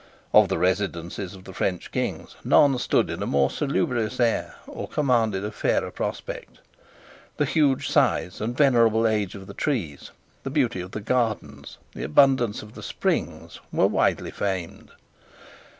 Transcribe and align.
Of 0.33 0.47
the 0.49 0.57
residences 0.57 1.35
of 1.35 1.43
the 1.43 1.53
French 1.53 1.91
kings 1.91 2.35
none 2.43 2.79
stood 2.79 3.11
in 3.11 3.21
a 3.21 3.27
more 3.27 3.51
salubrious 3.51 4.19
air 4.19 4.55
or 4.65 4.87
commanded 4.87 5.45
a 5.45 5.51
fairer 5.51 5.91
prospect. 5.91 6.57
The 7.37 7.45
huge 7.45 7.87
size 7.87 8.41
and 8.41 8.57
venerable 8.57 9.05
age 9.05 9.35
of 9.35 9.45
the 9.45 9.53
trees, 9.53 10.09
the 10.41 10.49
beauty 10.49 10.81
of 10.81 10.89
the 10.89 11.01
gardens, 11.01 11.77
the 11.93 12.01
abundance 12.01 12.63
of 12.63 12.73
the 12.73 12.81
springs, 12.81 13.59
were 13.71 13.85
widely 13.85 14.31
famed. 14.31 14.89